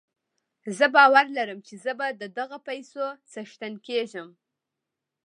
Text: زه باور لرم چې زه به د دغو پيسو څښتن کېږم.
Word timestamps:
زه 0.77 0.85
باور 0.95 1.25
لرم 1.37 1.59
چې 1.67 1.73
زه 1.83 1.91
به 1.99 2.07
د 2.21 2.23
دغو 2.37 2.57
پيسو 2.67 3.05
څښتن 3.31 3.73
کېږم. 3.85 4.29